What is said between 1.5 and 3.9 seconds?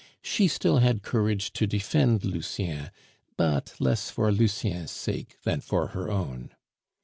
to defend Lucien, but